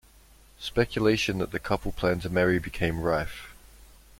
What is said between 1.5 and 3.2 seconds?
the couple planned to marry became